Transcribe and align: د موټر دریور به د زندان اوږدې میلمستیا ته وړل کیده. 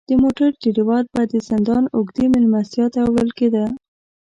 د 0.09 0.11
موټر 0.23 0.49
دریور 0.63 1.03
به 1.13 1.21
د 1.31 1.33
زندان 1.49 1.83
اوږدې 1.95 2.25
میلمستیا 2.33 2.85
ته 2.93 2.99
وړل 3.03 3.29
کیده. 3.39 3.65